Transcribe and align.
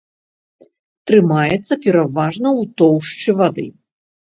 Трымаецца 1.11 1.73
пераважна 1.85 2.47
ў 2.59 2.61
тоўшчы 2.81 3.41
вады. 3.41 3.73